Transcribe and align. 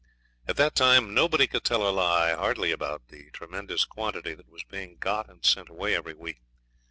At 0.47 0.55
that 0.57 0.73
time 0.73 1.13
nobody 1.13 1.45
could 1.45 1.63
tell 1.63 1.87
a 1.87 1.91
lie 1.93 2.33
hardly 2.33 2.71
about 2.71 3.09
the 3.09 3.29
tremendous 3.29 3.85
quantity 3.85 4.33
that 4.33 4.49
was 4.49 4.63
being 4.63 4.97
got 4.97 5.29
and 5.29 5.45
sent 5.45 5.69
away 5.69 5.95
every 5.95 6.15
week. 6.15 6.41